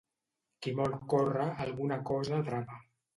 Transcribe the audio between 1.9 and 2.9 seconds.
cosa atrapa.